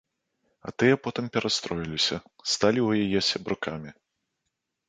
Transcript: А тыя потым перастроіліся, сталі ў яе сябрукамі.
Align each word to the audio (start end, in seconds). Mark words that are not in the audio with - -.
А 0.69 0.71
тыя 0.83 0.95
потым 1.07 1.25
перастроіліся, 1.35 2.17
сталі 2.55 2.79
ў 2.85 3.07
яе 3.07 3.19
сябрукамі. 3.31 3.89